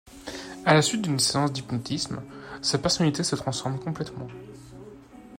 [0.65, 2.23] À la suite d'une séance d'hypnotisme,
[2.63, 4.27] sa personnalité se transforme complètement.